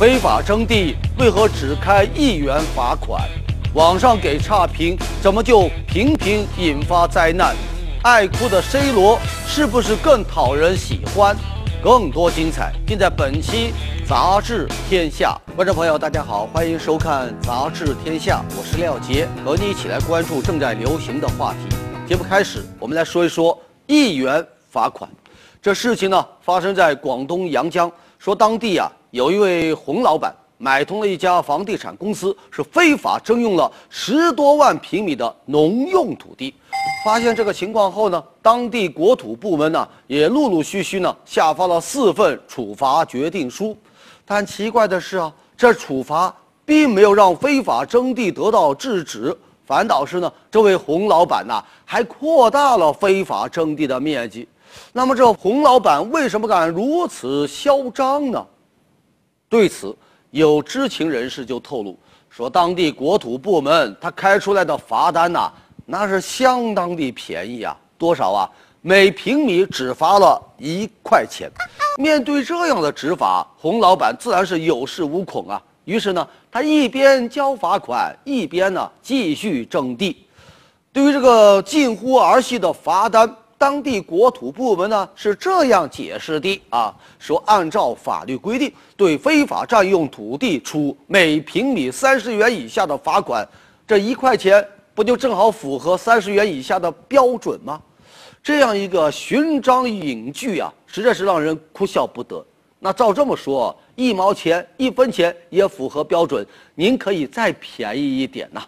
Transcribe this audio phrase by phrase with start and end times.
[0.00, 3.20] 非法征地为何只开一元罚款？
[3.74, 7.54] 网上给差评怎么就频频引发灾难？
[8.02, 11.36] 爱哭的 C 罗是不是更讨人喜欢？
[11.84, 13.74] 更多精彩尽在本期
[14.08, 15.38] 《杂志天下》。
[15.54, 21.76] 观众朋友，大家好，欢迎收看《杂志天下》，我是廖杰，和你一起来关注正在流行的话题。
[22.08, 25.10] 节目开始，我们来说一说一元罚款。
[25.60, 36.54] 这事情呢，发生在广东阳江，说当地啊有一位洪老板买通了一家房地产公司，是非法征用了十多万平米的农用土地。
[37.02, 43.74] 发现这个情况后呢，当地国土部门呢也陆陆续续呢下发了四份处罚决定书，
[44.26, 46.30] 但奇怪的是啊，这处罚
[46.66, 54.46] 并没有让非法征地得到制止，反倒是呢这位洪老板呐还扩大了非法征地的面积。
[54.92, 58.46] 那么这洪老板为什么敢如此嚣张呢？
[59.48, 59.96] 对此，
[60.30, 65.52] 有知情人士就透露说，当地国土部门他开出来的罚单呐。
[65.84, 68.50] 那是相当的便宜啊，多少啊？
[68.80, 71.50] 每平米只罚了一块钱。
[71.98, 75.60] 面对这样的执法，洪老板自然是有恃无恐啊。
[75.84, 80.24] 于是呢，他一边交罚款，一边呢继续征地。
[80.92, 83.28] 对于这个近乎儿戏的罚单，
[83.60, 93.46] 当地国土部门呢是这样解释的啊：说按照法律规定，对非法占用土地处每平米三十元以下的罚款，
[93.86, 94.66] 这一块钱。
[94.94, 97.80] 不就正好符合三十元以下的标准吗？
[98.42, 102.42] 这样一个寻章引据啊，实在是让人哭笑不得。
[102.78, 108.62] 那照这么说，一毛钱、一分钱也符合标准，您可以再便宜一点呐。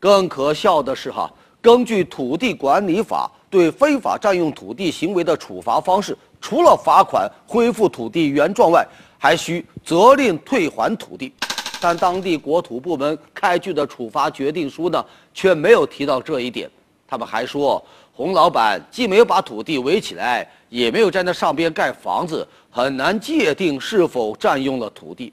[0.00, 8.84] 更可笑的是哈，根据土地管理法，对非法占用土地行为的处罚方式，除了罚款、恢复土地原状外，
[9.16, 11.32] 还需责令退还土地。
[11.80, 16.68] 但当地国土部门开具的处罚决定书呢，却没有提到这一点。
[17.06, 17.80] 他们还说，
[18.12, 25.32] 洪老板既没有把土地围起来，也没有在那上边盖房子，很难界定是否占用了土地。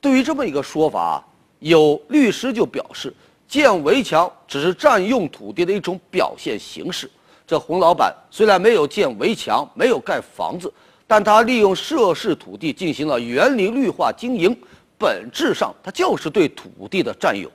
[0.00, 1.24] 对于这么一个说法，
[1.60, 3.14] 有律师就表示，
[3.46, 7.08] 建围墙只是占用土地的一种表现形式。
[7.50, 10.72] 这洪老板虽然没有建围墙，没有盖房子，
[11.04, 14.56] 但他利用涉事土地进行了园林绿化经营。
[14.96, 17.50] 本质上，他就是对土地的占有。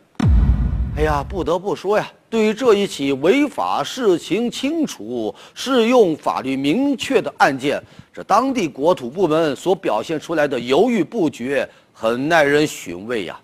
[0.98, 7.82] 哎呀，不得不说呀，对于这一起违法事情清楚、适用法律明确的案件，
[8.12, 13.40] 这当地国土部门所表现出来的犹豫不决，很耐人寻味呀。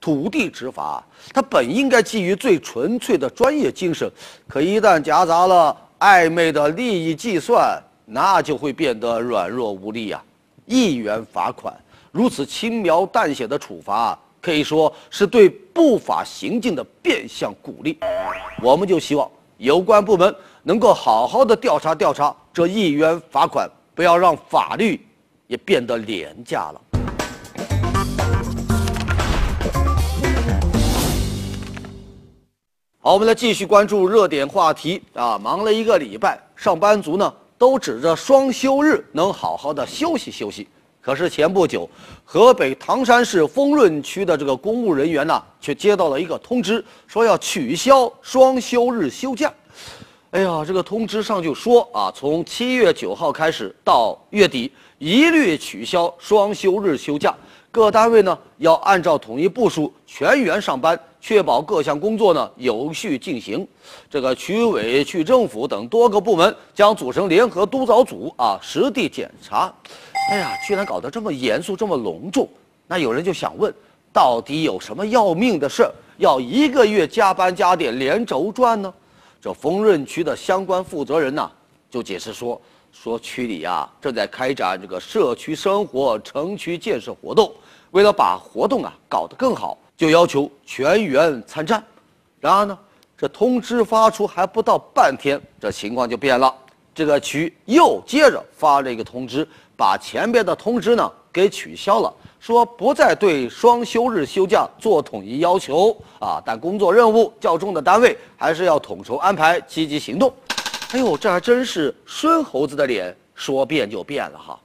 [0.00, 4.10] 土地执法，它本应该基于最纯粹的专业精神，
[4.48, 10.20] 可一旦夹杂了暧昧的利益计算，那就会变得软弱无力呀。
[10.66, 11.72] 一元罚款。
[12.10, 18.00] 如此轻描淡写的处罚，可以说是对不法行径的变相鼓励。
[18.60, 25.00] 我们就希望有关部门能够好好的调查调查这一元罚款，不要让法律
[25.46, 26.80] 也变得廉价了。
[33.04, 35.36] 好，我们来继续关注热点话题啊！
[35.36, 40.68] 忙了一个礼拜，上班族呢都指着双休日能好好的休息休息。
[41.00, 41.90] 可是前不久，
[42.24, 49.52] 河北唐山市丰润区的这个公务人员呢，却接到了一个通知，说要取消双休日休假。
[50.30, 57.34] 哎呀，这个通知上就说啊，从七月九号开始到月底，一律取消双休日休假。
[57.72, 63.66] 各单位呢要按照统一部署，全员上班，确保各项工作呢有序进行。
[64.10, 69.72] 这个区委、区政府等多个部门将组成联合督导组啊，实地检查。
[70.30, 72.48] 哎呀，居然搞得这么严肃，这么隆重，
[72.88, 73.72] 那有人就想问，
[74.12, 75.88] 到底有什么要命的事，
[76.18, 78.92] 要一个月加班加点连轴转呢？
[79.40, 81.48] 这丰润区的相关负责人呢，
[81.88, 82.60] 就解释说，
[82.92, 87.52] 说区里呀正在开展这个社区生活城区建设活动，
[87.92, 91.80] 为了把活动啊搞得更好，就要求全员参战。
[92.40, 92.76] 然而呢，
[93.16, 96.52] 这通知发出还不到半天，这情况就变了，
[96.92, 99.46] 这个区又接着发了一个通知。
[99.76, 110.34] 把前边的通知呢给取消了，说不再对双休日休假做统一要求啊，但工作任务较重的单位还是要统筹安排，积极行动。
[110.90, 114.58] 哎呦，这还真是孙猴子的脸，说变就变了哈。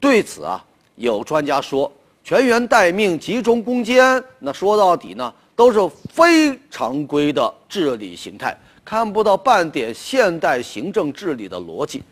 [0.00, 0.64] 对此啊，
[0.96, 1.92] 有专家说，
[2.24, 12.02] 全员待命、集中攻坚，那说到底呢，都是非常规的治理形态，看不到半点现代行政治理的逻辑。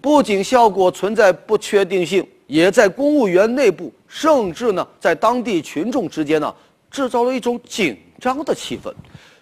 [0.00, 6.54] 不仅效果存在不确定性，也在公务员内部，甚至呢，在当地群众之间呢，
[6.90, 8.92] 制造了一种紧张的气氛。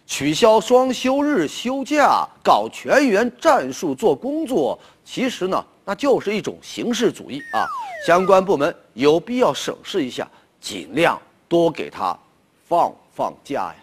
[0.06, 7.68] 取消双休日休假，搞全员战术做工作，其实呢，那就是一种形式主义啊！
[8.06, 10.26] 相关部门有必要审视一下，
[10.58, 12.18] 尽量多给他
[12.66, 13.76] 放放假呀。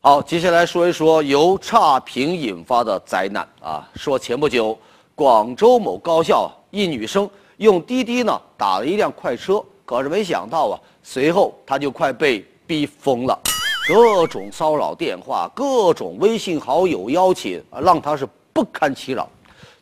[0.00, 3.88] 好，接下来说一说由差评引发的灾难啊。
[3.94, 4.76] 说前不久，
[5.14, 13.40] 广州某高校一女生用滴滴呢打了一辆快车，可是没想到啊，随后她就快被逼疯了，
[13.88, 19.28] 各种骚扰电话，各种微信好友邀请啊，让他是不堪其扰。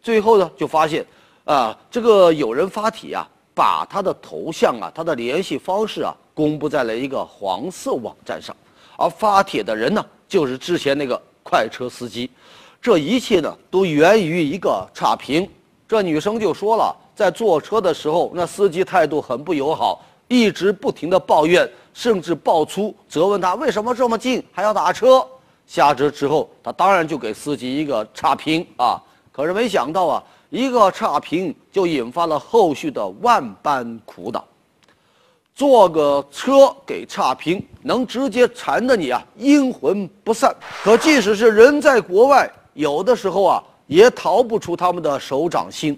[0.02, 1.04] 最后呢，就发现
[1.44, 8.56] 啊，这个有人发帖啊，把他的头像啊、他的联系方式啊，公布在了一个黄色网站上。
[8.96, 12.30] 而发帖的人呢，就是之前那个快车司机，
[12.80, 15.48] 这一切呢，都源于一个差评。
[15.86, 25.26] 这女生就说了，在坐车的时候，那司机态度很不友好，一直不停的抱怨，甚至爆粗，责问他为什么这么近还要打车。
[25.66, 29.00] 下车之后，他当然就给司机一个差评啊。
[29.30, 34.44] 可是没想到啊，一个差评就引发了后续的万般苦恼。
[35.54, 40.54] 坐个车给差评，能直接缠得你啊阴魂不散。
[40.82, 45.96] 可即使是人在国外，有的时候啊也逃不出他们的手掌心。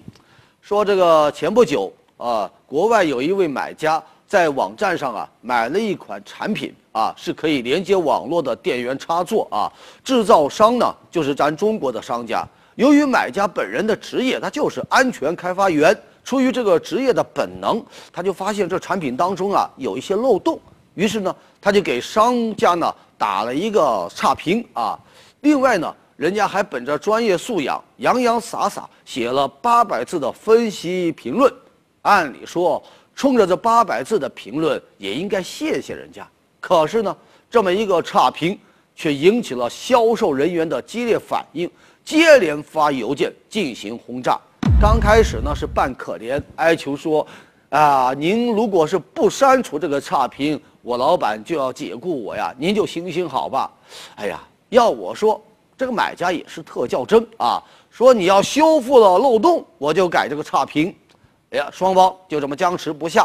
[0.61, 4.03] 说这个前不久啊，国外有一位买家
[4.33, 9.69] 在网站上啊买了一款产品啊，是可以连接网络的电源插座啊。
[10.03, 12.43] 制造商呢就是咱中国的商家。
[12.77, 15.95] 由于买家本人的职业，他就是安全开发员。
[16.25, 20.59] 出于这个职业的本能，他就发现这产品当中啊有一些漏洞，
[20.95, 24.99] 于是呢，他就给商家呢打了一个差评啊。
[25.43, 31.53] 另外呢，人家还本着专业素养，洋洋洒洒写了八百字的分析评论。
[32.01, 32.83] 按理说，
[33.15, 36.27] 冲着这八百字的评论，也应该谢谢人家。
[36.61, 37.17] 可是呢，
[37.51, 38.59] 这么一个差评，
[38.95, 41.71] 却引起了销售人员的激烈反应，
[42.05, 44.39] 接连发邮件进行轰炸。
[44.81, 47.27] 刚开始呢是扮可怜哀求说，
[47.71, 53.71] 啊，您如果是不删除这个差评，我老板就要解雇我呀，您就行行好吧。
[54.17, 55.41] 哎呀，要我说，
[55.77, 60.95] 这个买家也是特较真啊，说你要修复了漏洞，我就改这个差评。
[61.53, 63.25] 哎呀，双方就这么僵持不下。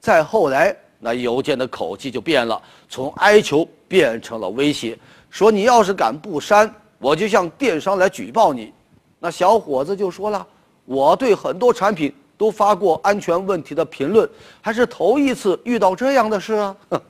[0.00, 4.98] 再后来，那邮件的口气就变了，从哀求变成了威胁，
[5.28, 8.72] 说你要是敢不删，我就向电商来举报你。
[9.18, 10.46] 那小伙子就说了。
[10.86, 14.28] 我对很多产品都发过安全问题的评论，
[14.60, 16.76] 还是头一次遇到这样的事啊！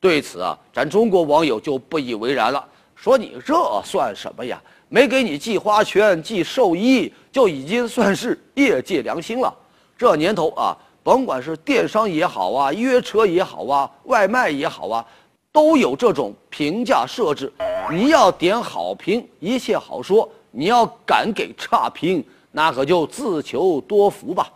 [0.00, 2.66] 对此啊，咱中国网友就不以为然了，
[2.96, 3.54] 说你这
[3.84, 4.58] 算什么呀？
[4.88, 9.54] 没给你寄花圈、寄寿衣，就已经算是业界良心了。
[9.98, 15.04] 这年头啊，甭管是电商也好啊，约车也好啊，外卖也好啊，
[15.50, 17.52] 都有这种评价设置。
[17.90, 22.24] 你要点好评，一切好说；你要敢给差评。
[22.52, 24.48] 那可就自求多福吧，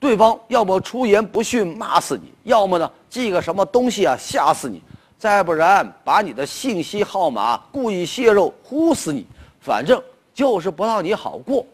[0.00, 4.82] 对方要么出言不逊骂死你，要么呢寄个什么东西啊吓死你，
[5.16, 9.24] 再不然把你的信息号码故意泄露呼死你，
[9.60, 10.02] 反正
[10.34, 11.64] 就是不让你好过。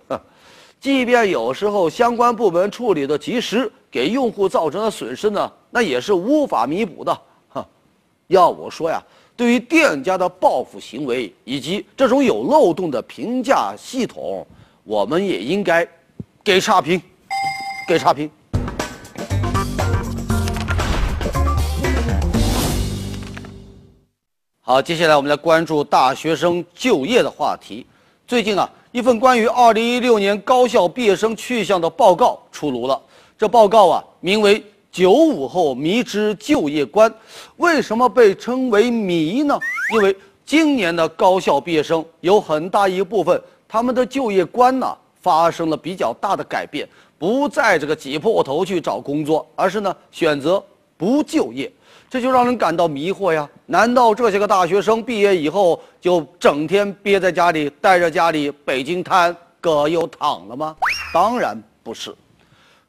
[0.87, 7.23] 即便有时候相关部门处理的及时，给用户造成的损失呢，那也是无法弥补的。
[8.29, 9.03] 要我说呀，
[9.35, 14.47] 对于店家的报复行为以及这种有漏洞的评价系统。
[14.85, 15.85] 我们也应该
[16.45, 17.03] 给差评，
[17.89, 18.31] 给差评。
[24.61, 27.85] 好，接下来我们来关注大学生就业的话题。
[28.25, 32.99] 最近啊，一份关于二零一六年高校毕业生去向的报告出炉了。
[33.37, 34.59] 这报告啊，名为
[34.91, 37.11] 《九五后迷之就业观》。
[37.59, 39.61] 为什么被称为迷呢？
[39.93, 43.39] 因为今年的高校毕业生有很大一部分。
[43.69, 46.89] 他们的就业观呢发生了比较大的改变，
[47.19, 50.65] 不再这个挤破头去找工作，而是呢选择
[50.97, 51.71] 不就业，
[52.09, 53.49] 这就让人感到迷惑呀。
[53.67, 60.77] 难道这些个大学生毕业以后就整天憋在家里，待着家里北京瘫，葛优躺了吗？
[61.13, 62.15] 当然不是。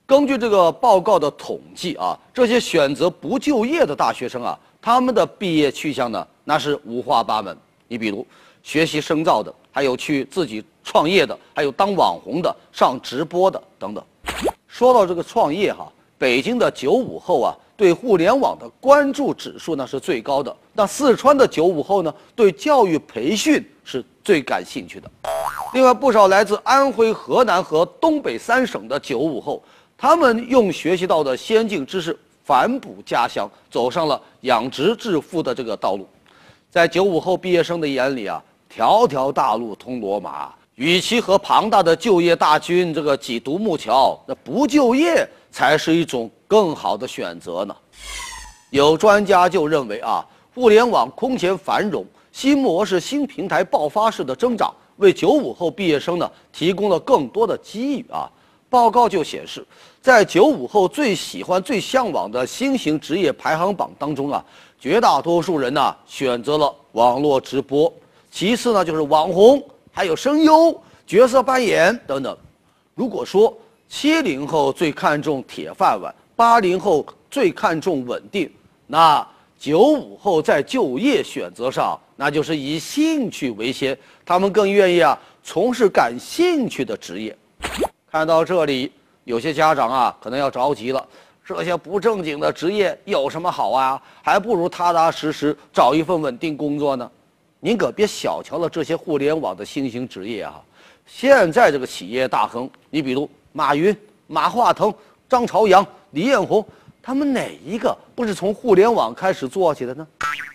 [0.06, 7.58] 根据这个报告的统计啊，这些选择不就业的大学生啊，他们的毕业去向呢那是五花八门。
[7.88, 8.26] 你比如
[8.64, 9.54] 学习深造的。
[9.70, 14.04] 还有去自己创业的，还有当网红的、上直播的等等。
[14.68, 20.56] 说到这个创业哈，北京的九五后啊，对互联网的关注指数呢是最高的。
[20.74, 25.10] 那四川的九五后呢，对教育培训是最感兴趣的。
[25.74, 29.62] 另外，不少来自安徽、河南和东北三省的九五后，
[29.96, 36.08] 他们用学习到的先进知识反哺家乡，走上了养殖致富的这个道路。
[36.72, 40.54] 在九五后毕业生的眼里啊，条条大路通罗马。
[40.78, 47.76] 与其和庞大的就业大军这个挤独木桥，那不就业才是一种更好的选择呢。
[48.70, 58.30] 有专家就认为啊，互联网空前繁荣，新模式、新平台爆发式的增长，为九五后毕业生呢提供了更多的机遇啊。
[58.70, 59.66] 报告就显示，
[60.00, 64.46] 在九五后最喜欢、最向往的新型职业排行榜当中啊，
[64.80, 67.92] 绝大多数人呢选择了网络直播，
[68.30, 69.60] 其次呢就是网红。
[69.98, 72.38] 还有声优、角色扮演等等。
[72.94, 73.52] 如果说
[73.90, 78.48] 七零后最看重铁饭碗，八零后最看重稳定，
[78.86, 79.28] 那
[79.58, 87.36] 九五后在就业选择上，那就是以兴趣为先，他们更愿意啊从事感兴趣的职业。
[88.12, 88.92] 看到这里，
[89.24, 91.04] 有些家长啊可能要着急了：
[91.44, 94.00] 这些不正经的职业有什么好啊？
[94.22, 97.12] 还不如踏踏实实找一份稳定工作呢。
[97.60, 100.62] 您可别小瞧了这些互联网的新兴职业啊！
[101.08, 103.96] 现在这个企业大亨，你比如马云、
[104.28, 104.94] 马化腾、
[105.28, 106.64] 张朝阳、李彦宏，
[107.02, 110.06] 他们哪一个不是从互联网开始做起的呢？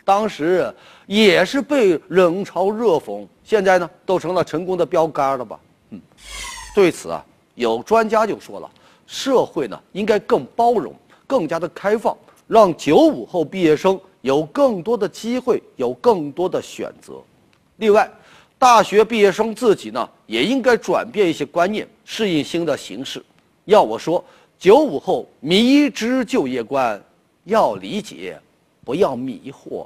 [0.04, 0.72] 当时
[1.06, 5.58] 也是被冷嘲热讽，现在呢都成了成功的标杆了吧？
[5.90, 6.00] 嗯，
[6.72, 7.24] 对此啊，
[7.56, 8.70] 有专家就说了，
[9.08, 10.94] 社会呢应该更包容、
[11.26, 12.16] 更加的开放，
[12.46, 14.00] 让九五后毕业生。
[14.22, 17.14] 有更多的机会，有更多的选择。
[17.78, 18.08] 另外，
[18.56, 23.20] 大学毕业生自己呢，也应该转变一些观念，适应新的形势。
[23.64, 24.24] 要我说，
[24.56, 27.02] 九五后迷之就业观，
[27.44, 28.40] 要理解，
[28.84, 29.84] 不要迷惑。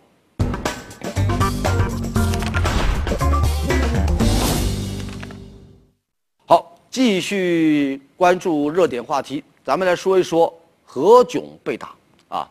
[6.44, 10.52] 好，继续关注热点话题，咱们来说一说
[10.84, 11.94] 何炅被打
[12.28, 12.46] 啊，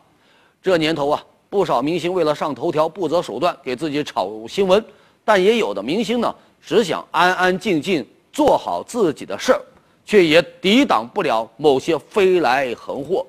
[0.60, 1.24] 这年头啊。
[1.48, 4.84] 不少明星为了上头条，不择手段给自己炒新闻，
[5.24, 9.60] 但也有的明星呢，只想安安静静做好自己的事儿，
[10.04, 13.24] 却也抵挡不了某些飞来横祸。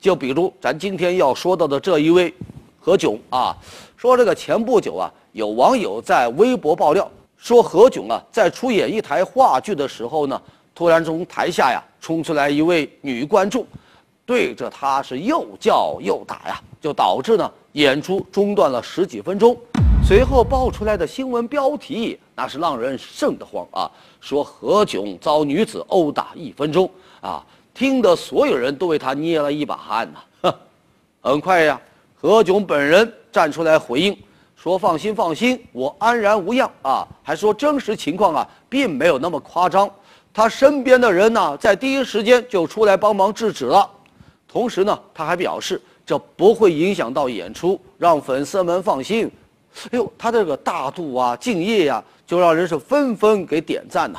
[0.00, 2.34] 就比如咱今天要说到的这一位
[2.80, 3.56] 何炅啊，
[3.96, 10.40] 说这个前不久啊，有网友在微博爆料说，何炅啊在出演一台话剧的时候呢，
[10.74, 13.66] 突然从台下呀冲出来一位女观众，
[14.24, 17.50] 对着他是又叫又打呀，就导致呢。
[17.74, 19.56] 演出中断了十几分钟，
[20.04, 23.88] 随后爆出来的新闻标题那是让人瘆得慌啊！
[24.20, 30.52] 说何炅遭女子殴打一分钟啊，听得所有人都为他捏了一把汗呐。
[31.20, 31.80] 很快呀，
[32.20, 34.18] 何炅本人站出来回应，
[34.56, 39.88] 说放心放心，我安然无恙啊，还说真实情况啊并没有那么夸张，
[40.34, 43.88] 他身边的人呢在第一时间就出来帮忙制止了，
[44.48, 45.80] 同时呢他还表示。
[46.10, 49.30] 这不会影响到演出，让粉丝们放心。
[49.92, 54.18] 哎呦，他这个大度啊、敬业呀，就让人是纷纷给点赞呐。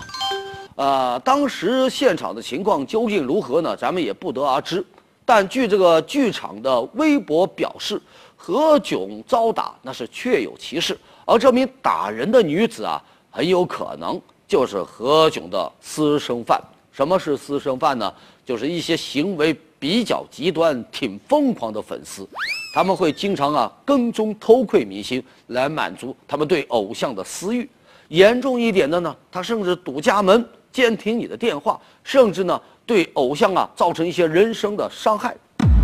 [0.78, 3.76] 呃，当时现场的情况究竟如何呢？
[3.76, 4.82] 咱们也不得而知。
[5.26, 8.02] 但据这个剧场的微博表示，
[8.38, 14.18] 何炅遭打那是确有其事，而这名打人的女子啊，很有可能
[14.48, 16.58] 就是何炅的私生饭。
[16.94, 18.14] 什么是私生饭呢？
[18.46, 19.54] 就是一些行为。
[19.82, 22.30] 比较极端、挺疯狂的粉丝，
[22.72, 27.68] 他们会经常啊跟踪偷窥明星，来满足他们对偶像的私欲。
[28.10, 35.36] 严重一点的呢，他甚至堵家门、监听你的电话，甚至呢对偶像啊造成一些人身的伤害。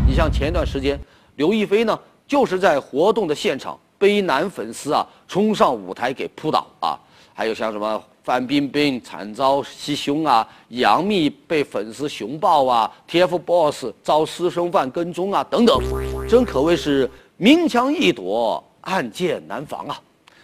[0.08, 1.00] 你像前一段时间，
[1.38, 6.94] 刘亦菲呢就是在活动的现场被一男粉丝啊冲上舞台给扑倒啊，
[7.38, 8.04] 还有像什么。
[8.24, 15.80] 范冰冰惨遭袭胸啊，杨幂被粉丝熊抱啊，TFBOYS 遭私生饭跟踪啊，等等，
[16.28, 20.02] 真可谓是明枪易躲，暗箭难防啊。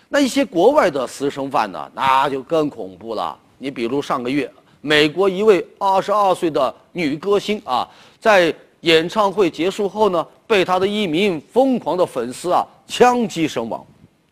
[0.08, 3.38] 那一些国外的私生饭呢，那就更恐怖了。
[3.58, 7.86] 你比如上个月，美国一位二十二岁的女歌星啊，
[8.18, 13.86] 在演唱会结束后呢，被她的一名疯狂的粉丝啊枪击身亡。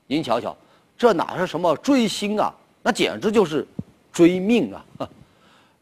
[0.08, 0.56] 您瞧瞧，
[1.01, 2.53] 这哪是什么追星啊？
[2.84, 3.67] 那简直就是
[4.13, 5.10] 追命啊！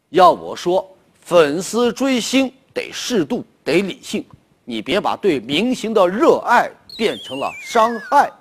[0.08, 4.24] 要我说，粉丝追星得适度，得理性，
[4.64, 8.32] 你别把对明星的热爱变成了伤害。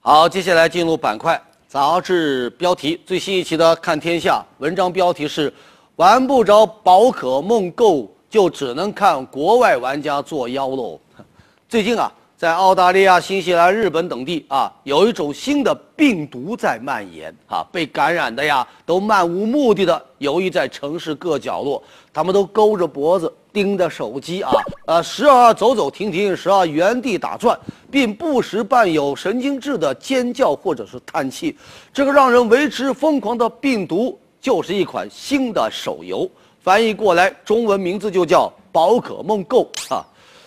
[0.00, 1.38] 好，接下来进入板块。
[1.68, 5.52] 杂志标题，最新一期的《看天下》文章标题是
[5.96, 10.98] “玩不着宝可梦 Go，就只能看国外玩家作妖喽”。
[11.70, 12.12] 最近啊。
[12.36, 24.50] 在澳大利亚、新西兰、日本等地啊，有一种新的病毒在蔓延啊，被感染的呀都漫无目的的游弋在城市各角落，他们都勾着脖子盯着手机啊，
[24.86, 31.56] 呃，时而走走停停，时而原地打转，并不时伴有神经质的尖叫或者是叹气。
[31.94, 36.28] 这个让人为之疯狂的病毒，就是一款新的手游，
[36.64, 40.02] 翻译过来中文名字就叫《宝可梦 Go》啊。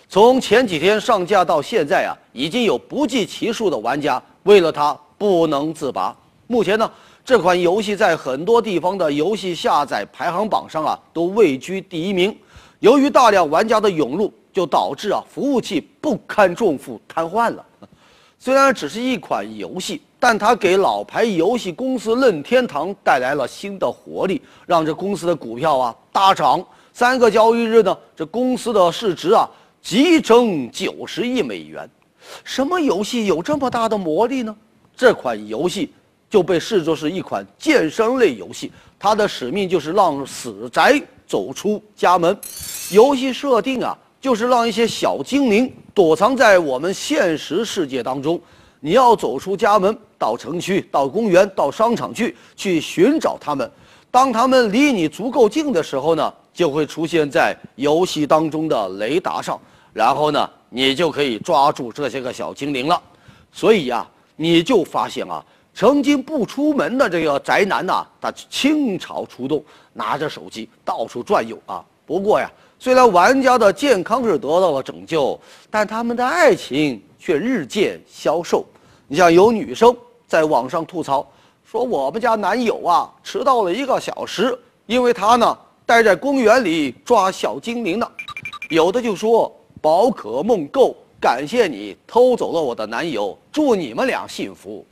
[0.09, 6.17] 从前几天上架到现在啊，已经有不计其数的玩家为了它不能自拔。
[6.47, 6.91] 目前呢，
[7.23, 12.35] 这款游戏在很多地方的游戏下载排行榜上啊，都位居第一名。
[12.79, 17.63] 由于大量玩家的涌入，就导致啊，服务器不堪重负瘫痪了。
[18.39, 26.65] 虽然只是一款游戏，但它给老牌游戏公司任天堂带来了新的活力，让这公司的股票啊大涨。
[26.93, 29.47] 三个交易日呢，这公司的市值啊。
[29.79, 31.87] 急增九十亿美元，
[32.43, 34.53] 什么游戏有这么大的魔力呢？
[34.97, 35.93] 这款游戏
[36.27, 42.35] 就被视作是一款健身类游戏，它的使命就是让死宅走出家门。
[42.91, 48.41] 游戏设定啊，就是让一些小精灵躲藏在我们现实世界当中，
[48.81, 53.71] 你要走出家门，到城区、到公园、到商场去，去寻找他们。
[54.09, 59.59] 当他们离你足够近的时候呢，就会出现在游戏当中的雷达上。
[59.93, 63.01] 然后呢，你就可以抓住这些个小精灵了。
[63.51, 71.83] 所以呀，你就发现啊，曾经不出门的这个宅男呐，他倾巢出动，拿着手机到处转悠啊。
[72.05, 72.49] 不过呀，
[72.79, 78.63] 虽然玩家的健康是得到了拯救，但他们的爱情却日渐消瘦。
[79.07, 79.95] 你像有女生
[80.27, 81.27] 在网上吐槽
[81.77, 84.57] 说：“我们家男友啊，迟到了一个小时，
[84.87, 88.11] 因为他呢待在公园里抓小精灵呢。”
[88.69, 89.53] 有的就说。
[89.79, 94.83] 宝可梦够感谢你偷走了我的男友，祝你们俩幸福。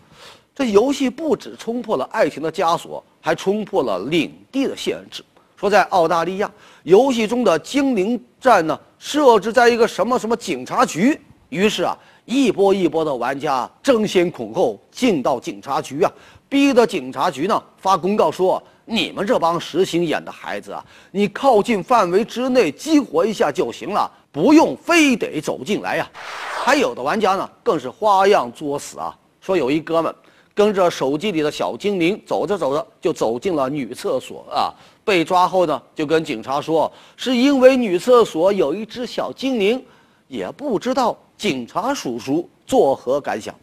[0.54, 5.24] 这游戏不止冲破了爱情的枷锁，还冲破了领地的限制。
[5.58, 6.50] 说在澳大利亚，
[6.84, 11.20] 游戏中的精灵站呢，设置在一个什么什么警察局。
[11.50, 16.12] 于是啊，一波一波的玩家争先恐后进到警察局啊，
[16.48, 24.10] 逼得警察局呢发公告说：你们这帮实心眼的孩子啊，你靠近范围之内激活一下就行了。
[24.32, 26.06] 不用非得走进来呀，
[26.66, 29.18] 还有的玩家呢，更是花样作死啊！
[29.40, 30.14] 说有一哥们
[30.54, 39.82] 跟着手机里的小精灵走着走着就走进了女厕所啊，被抓后呢，就跟警察说是因为女厕所有一只小精灵，
[40.28, 43.56] 也不知道警察叔叔作何感想。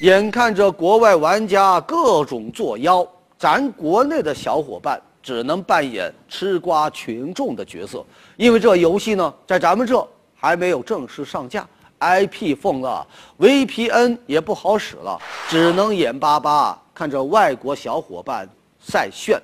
[0.00, 3.04] 眼看着国外玩家各种作妖，
[3.36, 5.00] 咱国内的小伙伴。
[5.20, 8.02] 只能扮演吃瓜群众的角色，
[8.36, 13.06] 因为这游戏呢，在咱们这还没有正式上架，IP 封了
[13.38, 18.48] ，VPN 也不好使了，只能眼巴巴看着外国小伙伴
[18.80, 19.38] 晒炫。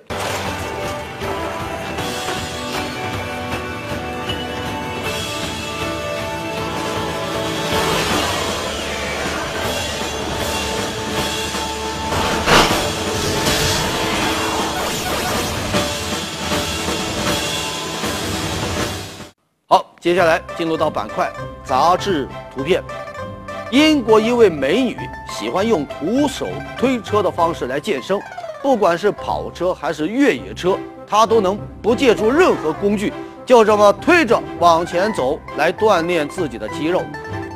[20.04, 21.32] 接下来进入到板块
[21.64, 22.84] 杂志图片。
[23.70, 24.98] 英国一位美女
[25.30, 28.20] 喜欢用徒手推车的方式来健身，
[28.62, 33.14] 不管是跑车还是越野车，她都能不借助任何工具，
[33.46, 37.02] 就这么推着往前走，来锻炼自己的肌肉。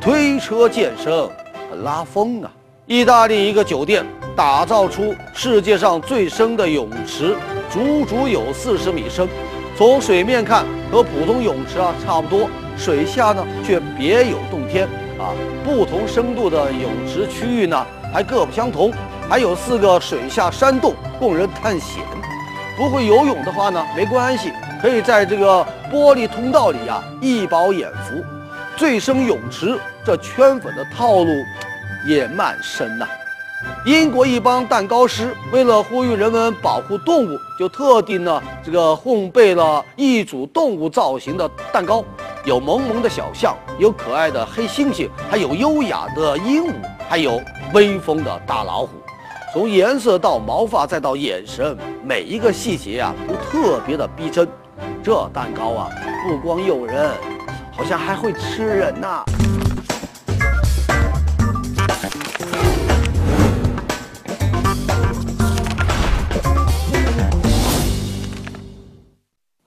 [0.01, 1.29] 推车健身
[1.71, 2.51] 很拉风啊！
[2.87, 4.03] 意大利一个酒店
[4.35, 7.37] 打造出世界上最深的泳池，
[7.69, 9.29] 足足有四十米深。
[9.79, 14.89] 从水面看和普通泳池啊差不多，水下呢却别有洞天
[15.21, 15.31] 啊！
[15.65, 18.93] 不同深度的泳池区域呢还各不相同，
[19.31, 22.03] 还有四个水下山洞供人探险。
[22.77, 28.21] 不会游泳的话呢没关系，可以在这个玻璃通道里啊一饱眼福。
[28.77, 31.31] 最深泳池这圈粉的套路
[32.05, 33.07] 也蛮深呐。
[33.85, 42.05] 英国一帮蛋糕师为了呼吁人们保护动物，就特地呢这个烘焙了一组动物造型的蛋糕，
[42.45, 46.73] 有萌萌的小象，有可爱的黑猩猩，还有优雅的鹦鹉，
[47.09, 47.41] 还有
[47.73, 48.91] 威风的大老虎。
[49.53, 54.47] 从颜色到毛发再到眼神，每一个细节啊都特别的逼真。
[55.03, 55.89] 这蛋糕啊
[56.29, 57.11] 不光诱人，
[57.73, 59.25] 好像还会吃人呐。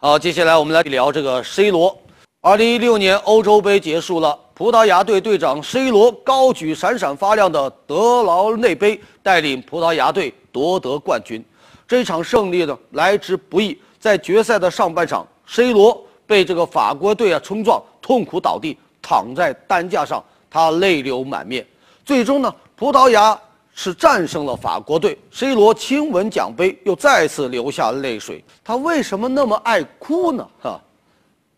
[0.03, 1.95] 好，接下来我们来聊这个 C 罗。
[2.41, 11.45] 二零一六年欧洲杯结束了，葡萄牙队队长 C 罗高举闪闪发亮的德劳内杯，带领葡萄牙队夺得冠军。
[11.87, 21.63] 这场胜利呢来之不易，在决赛的上半场，C 罗被这个法国队啊冲撞，痛苦倒地，躺在担架上，他泪流满面。
[22.03, 23.39] 最终呢，葡萄牙
[23.73, 28.43] 是战胜了法国队，C 罗亲吻奖杯，又再次流下泪水。
[28.63, 30.47] 他为什么那么爱哭呢？
[30.61, 30.81] 哈，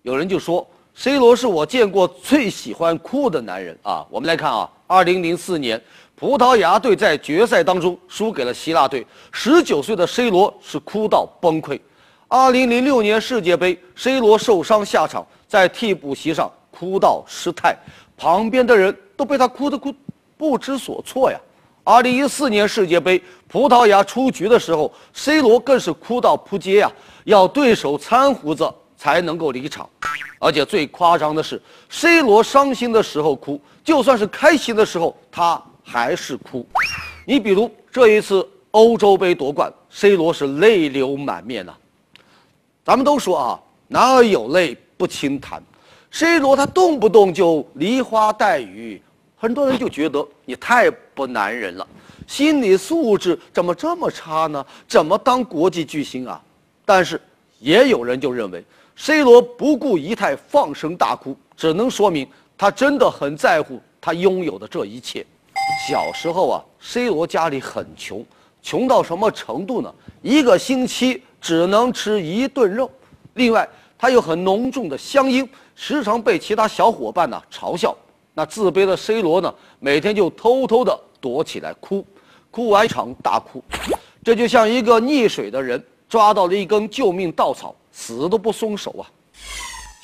[0.02, 0.67] 有人就说。
[0.95, 4.06] C 罗是我见过最喜欢哭的男人啊！
[4.12, 5.82] 我们来看啊，二零零四年，
[6.15, 11.80] 葡萄牙队在决赛当中输给了希腊队，十九岁的 C 罗是哭到崩溃。
[12.28, 17.76] 二零零六年世界杯，C 罗受伤下场，在替补席上哭到失态，
[18.15, 19.91] 旁边的人都被他哭得哭
[20.38, 21.39] 不知所措呀。
[21.86, 26.91] 二零一四年世界杯，葡萄牙出局的时候，C 罗更是哭到扑街呀，
[27.26, 29.89] 要对手搀扶着才能够离场。
[30.39, 36.65] 而且最夸张的是，C 罗伤心的时候哭，就算是开心的时候，他还是哭。
[37.26, 41.74] 你比如这一次欧洲杯夺冠，C 罗是泪流满面呐。
[42.86, 45.62] 咱们都说啊，男儿有泪不轻弹
[46.12, 49.02] ，C 罗他动不动就梨花带雨，
[49.43, 51.86] 很多人就觉得你太不男人了，
[52.25, 54.65] 心理素质怎么这么差呢？
[54.88, 56.41] 怎么当国际巨星啊？
[56.86, 57.19] 但是
[57.60, 58.63] 也有人就认为。
[58.95, 62.25] C 罗不顾仪态放声大哭，只能说明
[62.58, 65.25] 他真的很在乎他拥有的这一切。
[65.89, 68.25] 小时候啊，C 罗家里很穷，
[68.62, 69.93] 穷到什么程度呢？
[70.21, 72.89] 一个星期只能吃一顿肉。
[73.34, 77.93] 另外，他有很浓重的乡音，时常被其他小伙伴呢嘲笑。
[78.34, 82.06] 那自卑的 C 罗呢，每天就偷偷的躲起来哭，
[82.50, 83.63] 哭完一场大哭。
[84.24, 87.76] 这就像一个溺水的人抓到了一根救命稻草。
[87.96, 89.06] 死都不松手啊！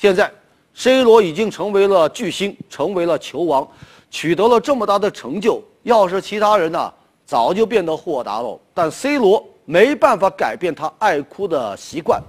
[0.00, 0.30] 现在
[0.76, 3.66] ，C 罗已经成为了巨星，成为了球王，
[4.12, 5.60] 取得了这么大的成就。
[5.82, 6.94] 要是其他人呢，
[7.26, 8.56] 早就变得豁达了。
[8.72, 12.22] 但 C 罗没办法改变他爱哭的习惯。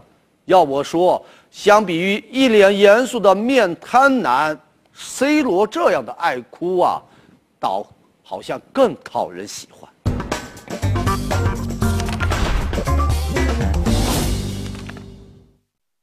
[0.45, 4.59] 要我说，相比于一脸严肃的面瘫男
[5.01, 7.01] ，C 罗这样的爱哭啊，
[7.59, 7.85] 倒
[8.21, 9.89] 好像更讨人喜欢。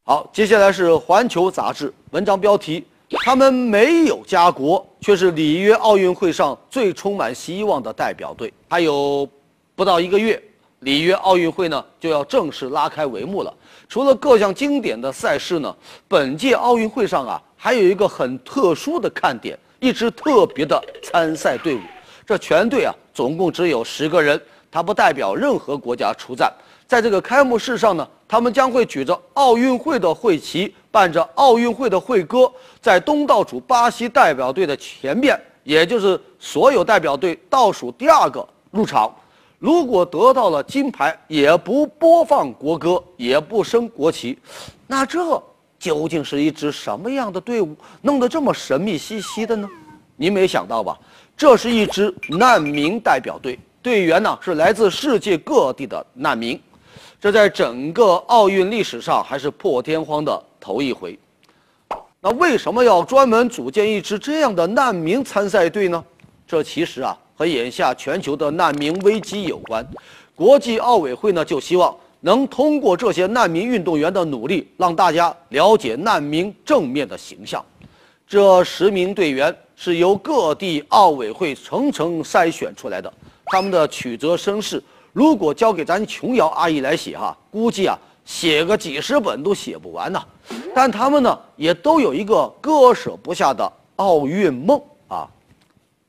[0.03, 2.85] 好，接下来是《环球》杂志文章标题：
[3.25, 8.53] 他们没有家国，却是里约奥运会上最充满希望的代表队。
[8.69, 9.29] 还有
[9.77, 10.43] 不到一个月，
[10.81, 13.55] 里约奥运会呢就要正式拉开帷幕了。
[13.87, 15.77] 除了各项经典的赛事呢，
[16.09, 21.81] 本届奥运会上啊还有一个很特殊的看点，一支特别的参赛队伍。
[22.25, 24.41] 这全队啊总共只有十个人，
[24.71, 26.53] 他不代表任何国家出战。
[26.87, 39.13] 在这个开幕式上呢，他们将会举着奥运会的会旗，伴着奥运会的会歌，在东道主巴西代表队的前面，也就是所有代表队倒数第二个入场。
[39.59, 44.39] 如果得到了金牌，也不播放国歌，也不升国旗，
[44.87, 45.43] 那这
[45.79, 47.77] 究竟是一支什么样的队伍？
[48.03, 49.69] 弄得这么神秘兮兮的呢？
[50.17, 50.99] 您没想到吧？
[51.37, 56.61] 这是一支难民代表队，队员呢是来自世界各地的难民。
[57.21, 61.19] 这在整个奥运历史上还是破天荒的头一回。
[62.21, 66.05] 那为什么要专门组建一支这样的难民参赛队呢？
[66.47, 69.87] 这其实啊和眼下全球的难民危机有关。
[70.35, 77.65] 国际奥委会呢就希望能通过这些难民运动员的努力，让大家了解难民正面的形象。
[78.27, 83.13] 这十名队员是由各地奥委会层层筛选出来的，
[83.47, 84.83] 他们的曲折身世。
[85.13, 90.23] 如果交给咱琼瑶阿姨来写哈，估计啊写个几十本都写不完呐。
[90.75, 95.27] 但他们呢也都有一个割舍不下的奥运梦啊。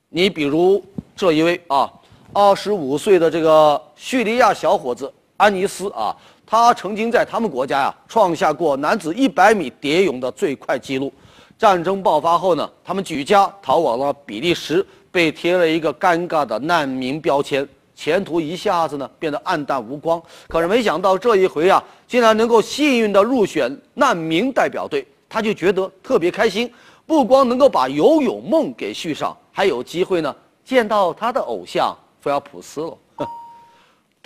[0.09, 0.83] 你比如
[1.15, 1.91] 这一位啊，
[2.33, 6.13] 二十五岁的这个叙利亚小伙子安尼斯啊，
[6.45, 11.11] 他曾经在他们国家呀创下过男子一百米蝶泳的最快纪录。
[11.57, 17.67] 战争爆发后呢，他们举家逃往了比利时，被贴了一个尴尬的难民标签。
[17.95, 26.69] 前途一下子呢变得黯淡无光，可是没想到这一回啊，竟然能够幸运的入选难民代表队，他就觉得特别开心。
[27.05, 32.97] 不光能够把游泳梦给续上，还有机会呢见到他的偶像菲尔普斯了。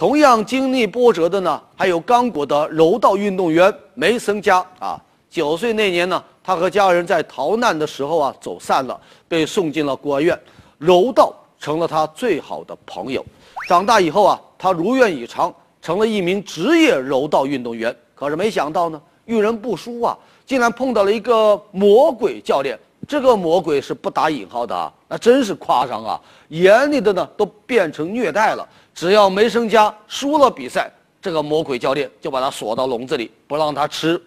[0.04, 5.02] 同样经历波折的呢，还有刚果的柔道运动员梅森加啊。
[5.30, 10.38] 九岁那年呢，他和家人在逃难的时候啊走散了，被送进了孤儿院，
[10.78, 13.26] 柔道成了他最好的朋友。
[13.70, 17.96] 长大以后啊，他如愿以偿，成了一名职业柔道运动员。
[18.14, 22.78] 可是没想到呢，遇人不淑啊，竟然碰到了一个魔鬼教练。
[23.06, 26.20] 这个魔鬼是不打引号的啊，那真是夸张啊！
[26.50, 28.66] 眼里的呢都变成虐待了。
[28.94, 34.22] 只要梅生家输了比赛，这个魔鬼教练就把他锁到笼子里，不让他吃，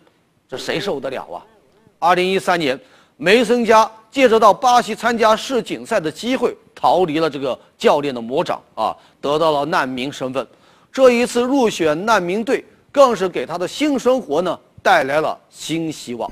[0.49, 1.45] 这谁受得了啊？
[1.99, 2.79] 二零一三年，
[3.17, 10.47] 梅森家借着到巴西参加世锦赛的机会，逃离了这个教练的魔掌啊，得到了难民身份。
[10.93, 16.31] 这一次入选难民队，更是给他的新生活呢带来了新希望。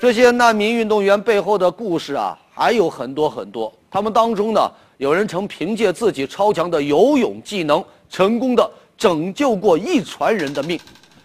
[0.00, 3.72] 这些难民运动员背后的故事啊，还有很多很多。
[3.90, 10.76] 他们当中呢，有人曾凭借自己超强的游泳技能，成功的拯救过一船人的命；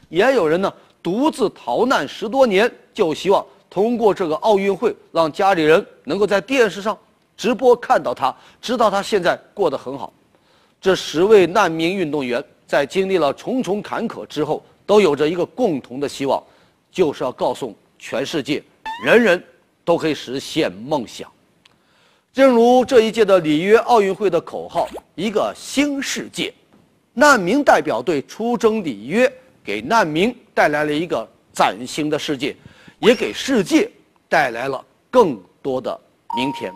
[0.10, 6.96] 也有人呢，独自逃难十多年，就希望通过这个奥运会，让家里人能够在电视上
[7.36, 10.14] 直播看到他，知道他现在过得很好。
[10.80, 16.42] 这十位难民运动员在经历了重重坎坷之后，都有着一个共同的希望，
[16.92, 17.76] 就是要告诉。
[17.98, 18.62] 全世界，
[19.06, 19.42] 人人
[19.86, 21.32] 都可以实现梦想。
[22.34, 26.52] 正如这一届的里约奥运会的口号：“一个新世界。”
[27.13, 29.32] 难民代表队出征里约，
[29.63, 32.56] 给难民带来了一个崭新的世界，
[32.98, 33.88] 也给世界
[34.28, 35.96] 带来了更多的
[36.36, 36.74] 明天。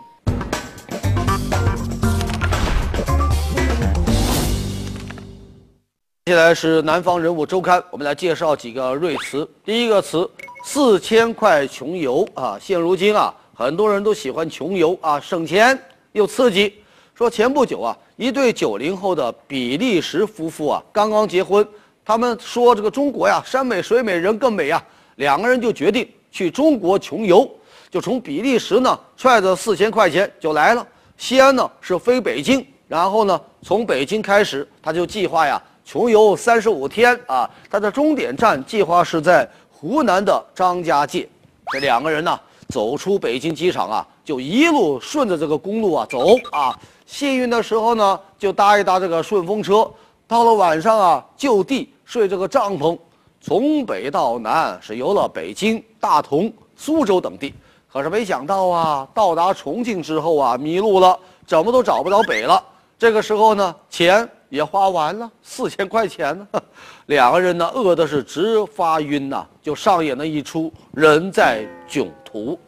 [6.26, 9.50] 接下来是《南方人物周刊》，我们来介绍几个锐词。
[9.64, 10.30] 第一个词。
[10.64, 12.58] 四千块穷游啊！
[12.60, 15.76] 现如今啊，很多人都喜欢穷游啊，省钱
[16.12, 16.80] 又刺激。
[17.12, 21.66] 说前不久啊，一对九零后的比利时夫妇啊，刚刚结婚，
[22.04, 24.80] 他们说这个中国呀，山美水美人更美呀，
[25.16, 27.50] 两个人就决定去中国穷游，
[27.90, 30.86] 就从比利时呢揣着四千块钱就来了。
[31.16, 39.50] 西安呢是飞北京，然后呢从北京开始，他就计划呀穷游三十五天啊，他的终点站计划是在。
[39.80, 41.28] 湖南的张家界，
[41.72, 46.78] 这两个人呢，走出北京机场啊，就一路顺着这个公路啊走啊。
[47.06, 49.90] 幸运的时候呢，就搭一搭这个顺风车，
[50.26, 52.96] 到了晚上啊，就地睡这个帐篷。
[53.40, 57.54] 从北到南是游了北京、大同、苏州等地，
[57.92, 62.62] 可是没想到啊，到达重庆之后啊，迷路了，怎么都找不着北了。
[62.98, 64.28] 这个时候呢，钱。
[64.50, 66.62] 也花完了四千块钱呢，
[67.04, 72.58] 两个人呢饿的是直发晕呐，就上演了一出人在囧途。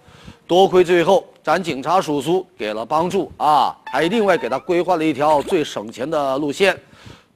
[0.46, 6.76] 多亏最后咱警察叔叔给了帮助啊，还另外给他规划了一条最省钱的路线。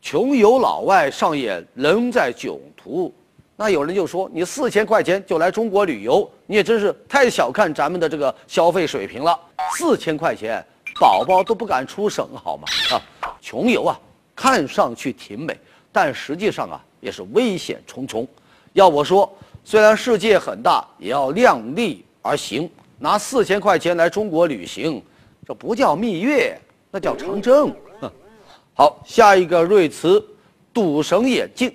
[0.02, 3.14] 穷游老外上演人在囧途，
[3.56, 9.38] 那有人就说你四千块钱就来中国旅游，你也真是太小看咱们的这个消费水平了。
[9.78, 10.62] 四千块钱，
[11.00, 12.64] 宝宝都不敢出省好吗？
[12.90, 13.00] 啊，
[13.40, 13.98] 穷游啊！
[14.36, 15.56] 看上去挺美，
[15.92, 18.26] 但实际上啊也是危险重重。
[18.72, 19.32] 要我说，
[19.64, 22.70] 虽然世界很大，也要量力而行。
[22.98, 25.02] 拿四千块钱来中国旅行，
[25.46, 26.58] 这不叫蜜月，
[26.90, 27.74] 那叫长征。
[28.74, 30.24] 好，下一个瑞词，
[30.72, 31.74] 赌神眼镜。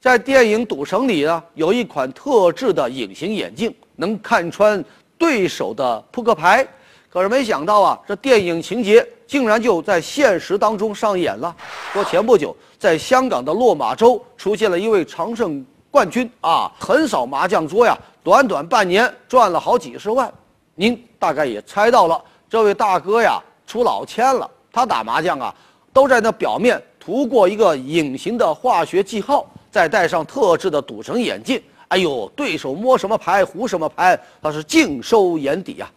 [0.00, 4.82] 在电影《赌神》里呢，有一款特制的隐形眼镜，能看穿
[5.18, 6.66] 对手的扑克牌。
[7.08, 9.06] 可是没想到啊，这电影情节。
[9.26, 11.56] 竟然就在现实当中上演了。
[11.94, 20.28] 说前不久，在香港的落马洲出现了一位长胜冠军啊，横扫麻将桌呀，短短半年赚了好几十万。
[20.74, 24.50] 您大概也猜到了，这位大哥呀出老千了。
[24.72, 25.54] 他打麻将啊，
[25.92, 31.62] 都在那表面涂过一个隐形的化学记号，再戴上特制的赌神眼镜。
[31.86, 35.88] 哎呦，对手摸什么牌胡什么牌，他是尽收眼底呀。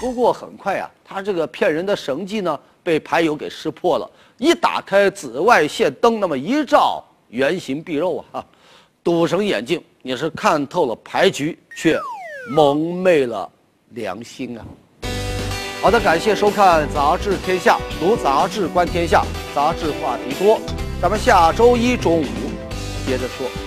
[0.00, 4.10] 不过很快呀，他这个骗人的神技呢，被牌友给识破了。
[4.38, 8.42] 一打开紫外线灯，那么一照，原形毕露啊！
[9.06, 11.96] 赌神眼镜，你是看透了牌局，却
[12.50, 13.48] 蒙昧了
[13.90, 14.66] 良心啊！
[15.80, 20.60] 好的，感谢收看《杂志天下》，读杂志观天下，杂志话题多。
[21.00, 22.24] 咱们下周一中午
[23.06, 23.65] 接着说。